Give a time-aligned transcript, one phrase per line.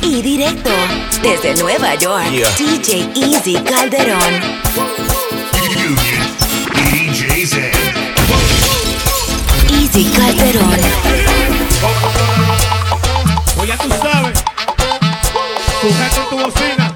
[0.00, 0.70] y directo
[1.22, 2.30] desde Nueva York.
[2.30, 2.48] Yeah.
[2.58, 4.18] DJ Easy Calderón.
[9.70, 10.78] Easy Calderón.
[13.56, 14.44] Pues ya tú sabes.
[15.80, 16.94] Sujeto tu bocina.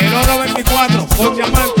[0.00, 1.79] El, el oro 24 con diamante.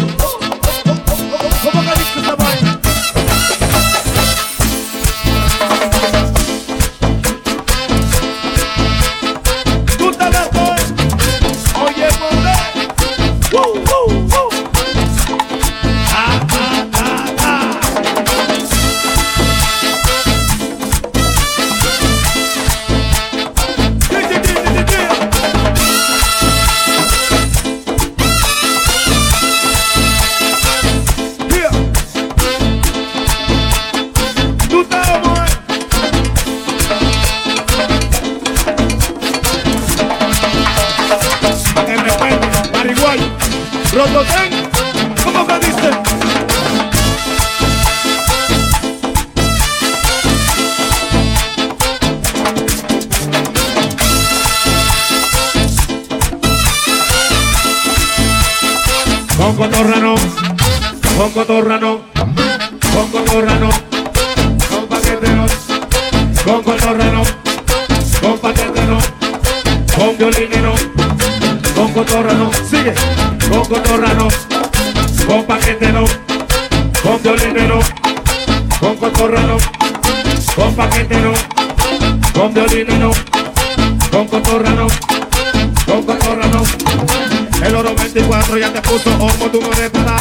[66.50, 67.22] Con cotorrano,
[68.20, 68.98] con paquetero,
[69.94, 70.74] con violinero,
[71.76, 72.92] con cotorrano, sigue,
[73.48, 74.26] con cotorrano,
[75.28, 76.04] con paquetero,
[77.04, 77.78] con violinero,
[78.80, 79.56] con cotorrano,
[80.56, 81.32] con paquetero,
[82.34, 83.12] con violinero,
[84.10, 84.86] con cotorrano,
[85.86, 86.62] con cotorrano.
[87.62, 90.18] El oro 24 ya te puso ojo, tú no eres para.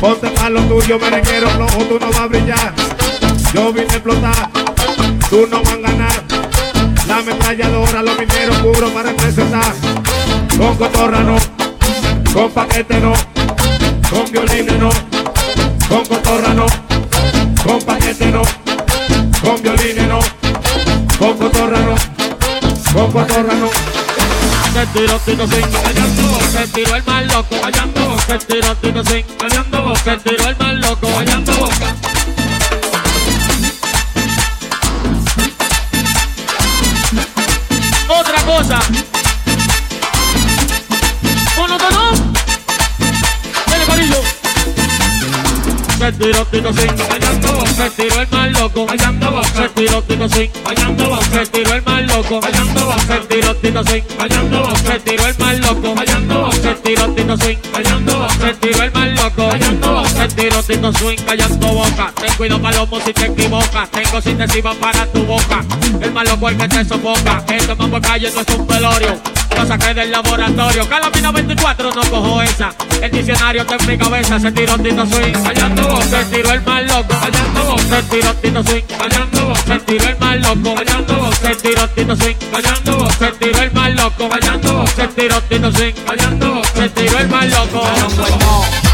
[0.00, 2.72] Ponte pa' lo tuyo, merenguero, flojo, tú no vas a brillar.
[3.52, 4.50] Yo vine a explotar,
[5.30, 6.24] tú no vas a ganar.
[7.08, 9.74] La ametralladora, los mineros cubro para representar.
[10.56, 11.36] Con cotorra no,
[12.32, 13.12] con paquete no,
[14.10, 14.88] con violines no,
[15.88, 16.66] con cotorra no,
[17.64, 18.42] con paquete no,
[19.42, 20.18] con violines no,
[21.18, 21.94] con cotorra no,
[22.92, 23.70] con cotorra no.
[24.72, 29.24] Se tiró Tito Swing, bailando, se tiró el mal loco, bailando, se tiró Tito Swing,
[29.38, 32.15] bailando, se tiró el mal loco, bailando boca.
[38.68, 38.80] Dos,
[41.78, 42.22] dos.
[43.68, 44.06] Dale.
[45.98, 48.86] Se tiró Tito Swing, bailando, se tiró el mal loco,
[49.54, 54.02] se tiró Tito Swing, bailando, se tiró el mal loco, bailando, se tiró Tito Swing,
[54.18, 57.36] bailando, se tiró el mal loco, bailando, se tiró Tito
[57.72, 59.15] bailando, se tiró el mal
[60.28, 65.24] tiró Tito Swing, callando boca, ten cuidado palomo si te equivocas, tengo síntesis para tu
[65.24, 65.64] boca,
[66.00, 69.20] el mal loco el que te sofoca, esto es mambo calle, no es un velorio,
[69.56, 70.86] lo saqué del laboratorio.
[70.88, 72.74] Calamina 24 no cojo esa.
[73.00, 74.38] El diccionario está en mi cabeza.
[74.38, 75.32] Se tiró Tito Swing.
[75.32, 76.04] Fallando vos.
[76.04, 77.14] Se tiró el mal loco.
[77.14, 77.82] Fallando vos.
[77.82, 78.82] Se tiró Tito Swing.
[78.98, 79.58] Fallando vos.
[79.60, 80.76] Se tiró el mal loco.
[80.76, 81.36] Fallando vos.
[81.36, 82.36] Se tiró Tito Swing.
[82.52, 83.14] Fallando vos.
[83.14, 84.28] Se tiró el mal loco.
[84.28, 84.90] Fallando vos.
[84.90, 85.94] Se tiró Tito Swing.
[86.06, 86.68] Fallando vos.
[86.74, 88.85] Se tiró el mal loco.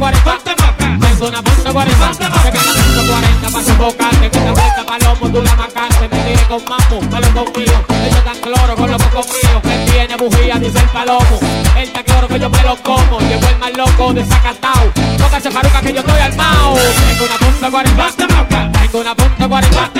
[0.00, 0.38] 40,
[1.04, 1.42] Tengo una
[10.80, 11.38] el palomo.
[12.28, 13.18] Que yo me lo como.
[13.20, 14.92] Llegó el más loco de Zacatau.
[15.18, 16.20] Tócase faruca que yo estoy.
[16.30, 18.10] Tengo una punta 40,
[18.72, 19.92] tengo una punta 40,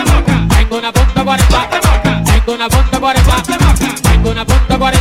[0.55, 1.67] tengo una punta 40,
[2.25, 3.01] tengo una punta
[4.31, 5.00] una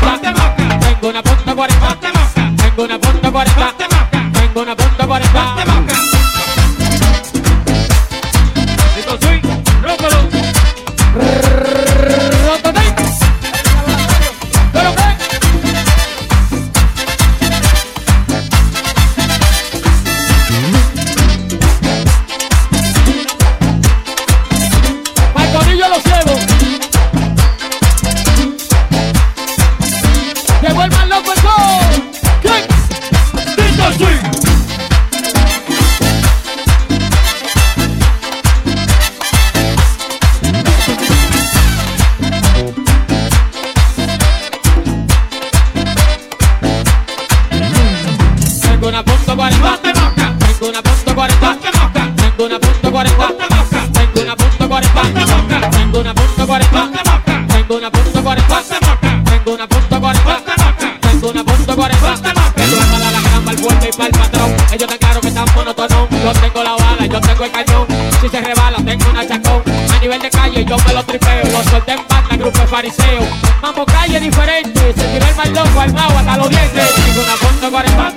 [74.10, 74.94] calle diferente.
[74.94, 76.96] Se tira el mal loco, al mago hasta los dientes.
[76.96, 78.12] Tengo una punto cuarenta.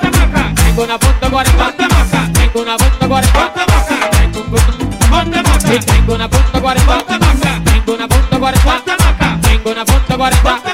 [0.65, 1.73] Tengo una punto cuarenta.
[1.77, 3.53] Tengo una punto cuarenta.
[4.11, 7.05] Tengo un punto Sí, tengo una punto cuarenta.
[7.65, 8.29] Tengo una punto.
[10.09, 10.72] Tengo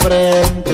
[0.00, 0.69] frente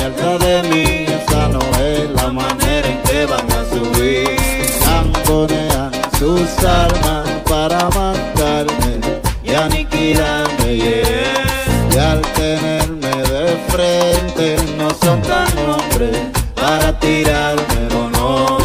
[0.00, 4.36] mierda de mí esa no es la manera en que van a subir
[4.84, 9.00] Camponean sus armas para matarme
[9.42, 11.94] y aniquilarme yeah.
[11.94, 16.16] y al tenerme de frente no son tan hombres
[16.54, 18.58] para tirarme no no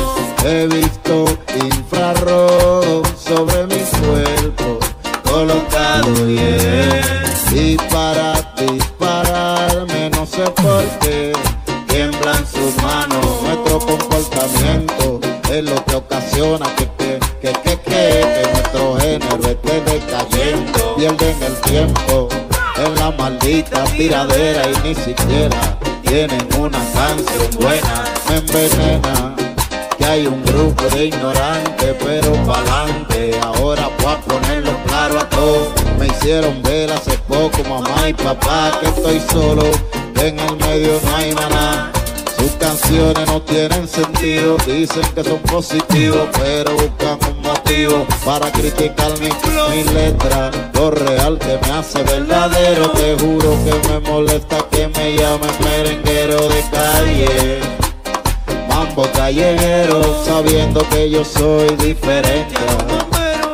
[0.45, 1.04] he visto
[23.97, 29.35] tiradera y ni siquiera tienen una canción buena me envenena
[29.97, 33.39] que hay un grupo de ignorantes, pero pa'lante.
[33.41, 35.69] Ahora voy a ponerlo claro a todos.
[35.97, 39.63] Me hicieron ver hace poco, mamá y papá, que estoy solo.
[40.21, 41.91] En el medio no hay maná.
[42.37, 47.34] Sus canciones no tienen sentido, dicen que son positivos, pero buscan
[47.65, 49.29] motivo para criticar mi,
[49.69, 50.51] mi letra.
[50.73, 56.47] Lo real que me hace verdadero, te juro que me molesta que me llamen merenguero
[56.47, 57.59] de calle.
[58.69, 62.55] Mambo callejero, sabiendo que yo soy diferente.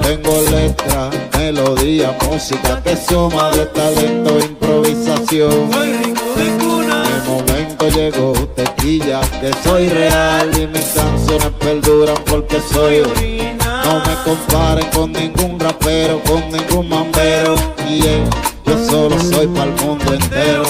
[0.01, 5.69] Tengo letra, melodía, música que suma de talento, improvisación.
[5.69, 13.60] Mi momento llegó, tequilla, que soy real y mis canciones perduran porque soy original.
[13.83, 17.55] No me comparen con ningún rapero, con ningún mambero.
[17.87, 18.01] Y
[18.65, 20.63] yo solo soy para el mundo entero.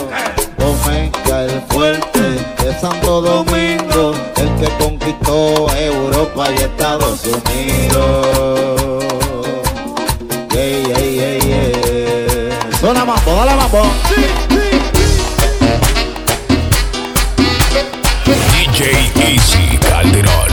[0.58, 2.20] Omega el fuerte
[2.64, 9.04] de Santo Domingo, el que conquistó Europa y Estados Unidos.
[10.52, 12.78] Yeah, yeah, yeah, yeah.
[12.80, 13.84] Suena mambo, dale mambo.
[18.52, 20.51] DJ Easy Calderón.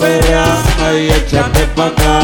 [0.00, 2.20] Perrear, ahí échate pa' acá.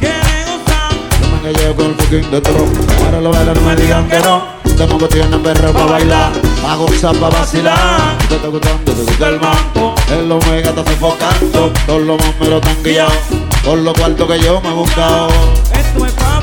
[0.00, 2.66] Yo me llevo con el fucking de tro,
[3.04, 4.62] ahora lo bailan, no me digan que no.
[4.76, 6.32] Tengo que tienen perro pa' bailar,
[6.62, 8.16] pa' gozar, pa' vacilar.
[8.20, 11.72] Si te está gustando, te gusta el mambo, el omega está sofocando.
[11.86, 13.14] Todos los más me lo están guiando,
[13.64, 15.28] por lo cuarto que yo me he buscado.
[15.72, 16.40] Esto es pa'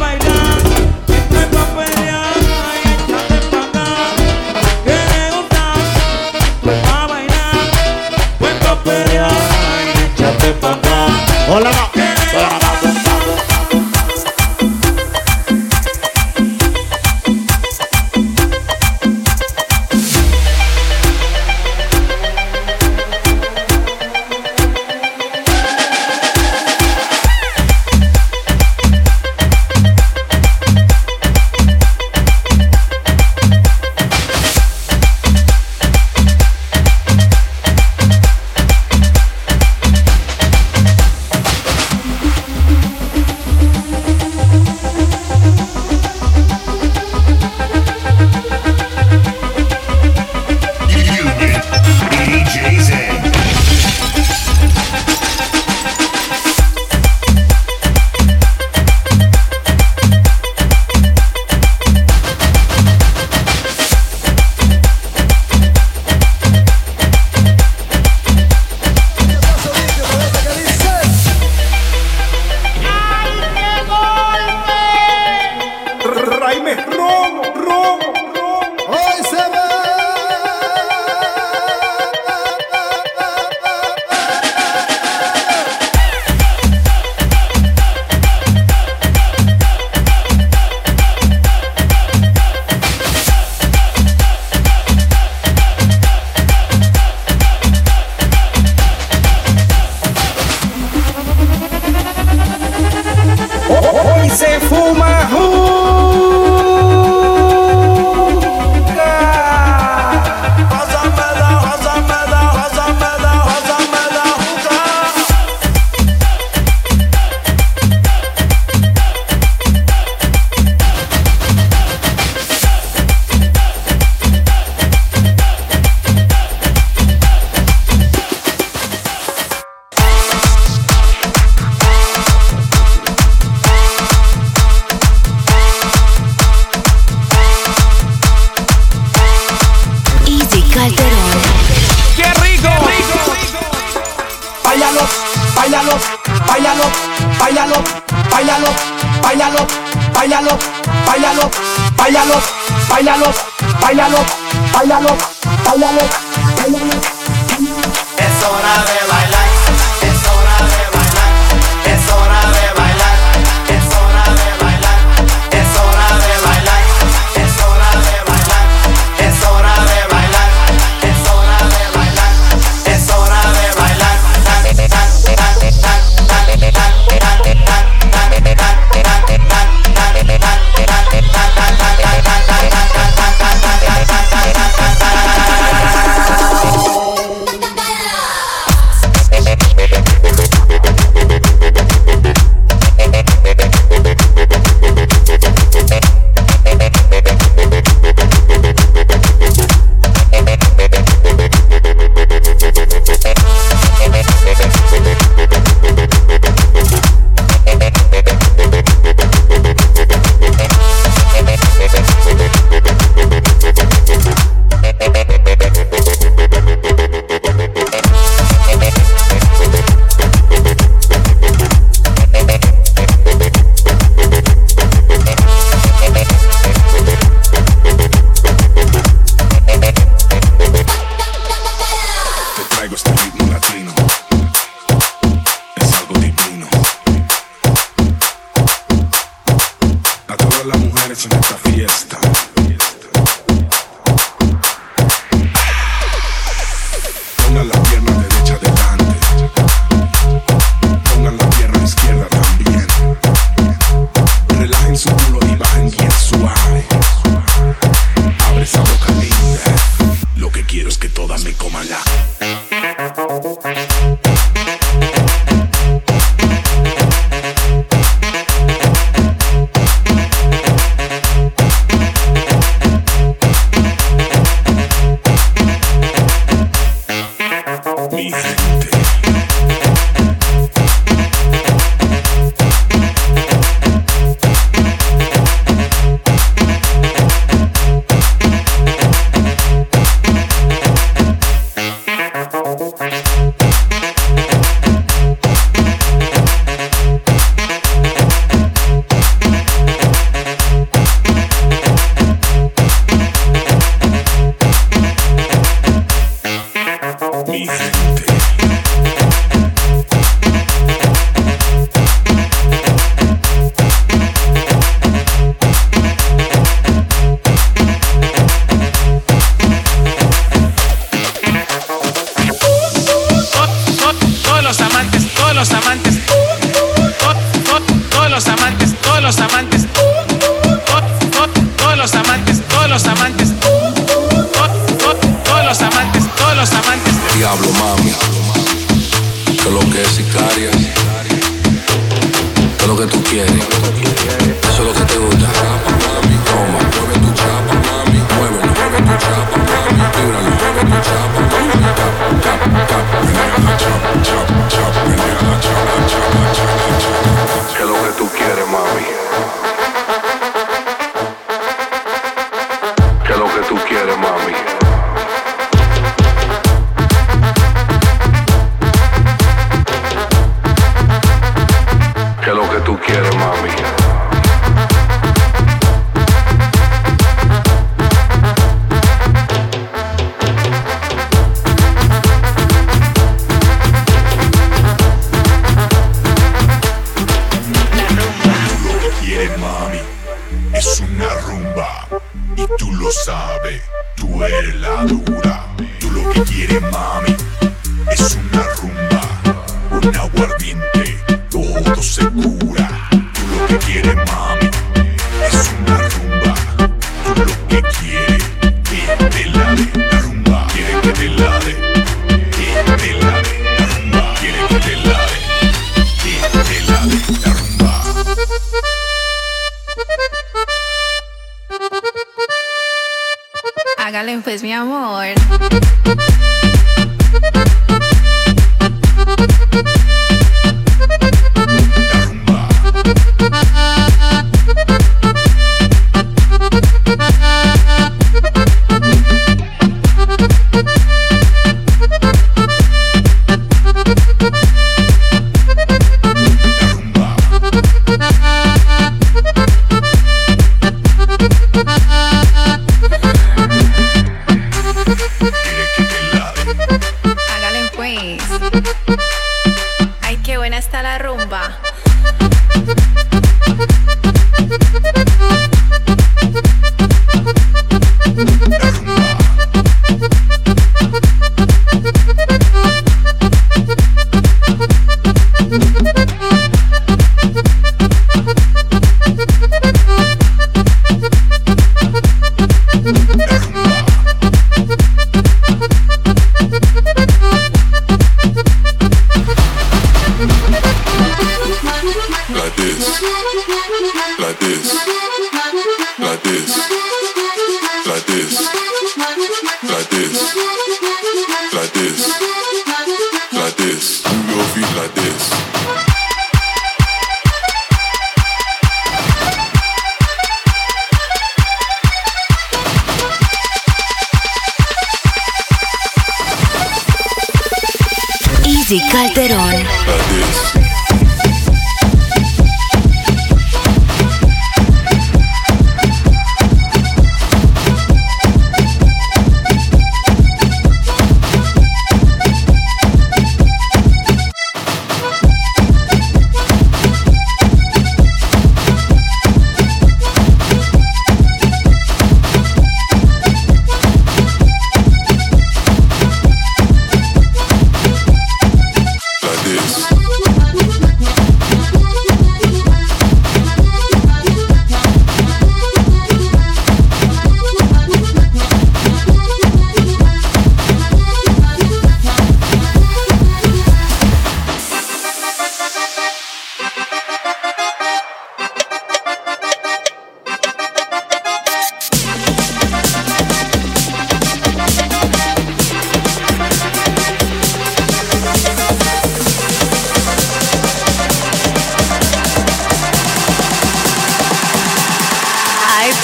[424.50, 425.09] pues, mi amor.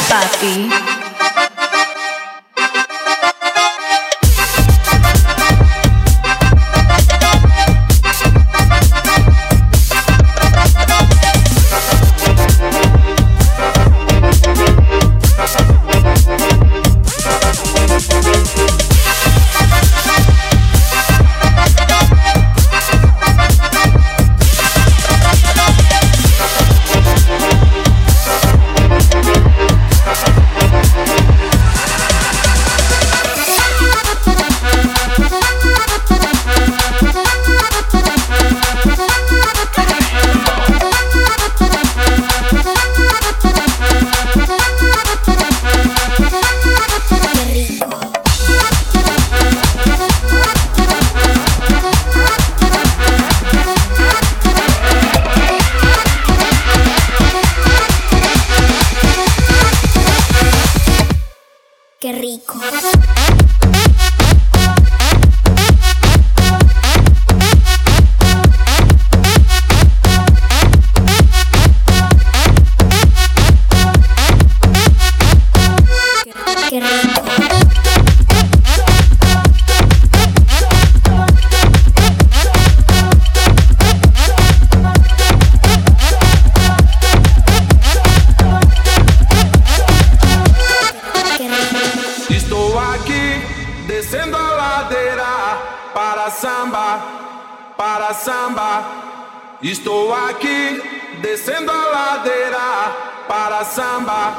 [0.10, 0.94] papi.
[98.13, 98.86] Samba.
[99.62, 100.82] Estou aqui
[101.22, 102.96] descendo a ladeira
[103.28, 104.34] para samba,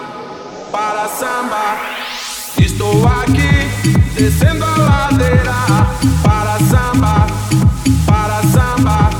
[0.70, 1.76] para samba.
[2.58, 5.54] Estou aqui descendo a ladeira
[6.22, 7.26] para samba,
[8.06, 9.10] para samba.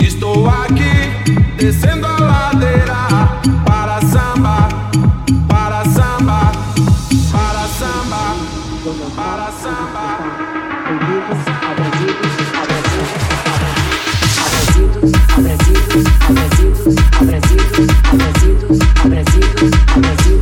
[0.00, 2.03] Estou aqui descendo
[16.28, 20.33] abrazidos, abrazidos, abrazidos, abrazidos, abrazidos.